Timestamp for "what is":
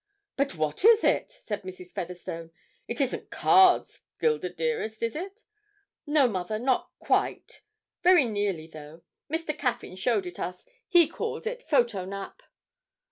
0.55-1.03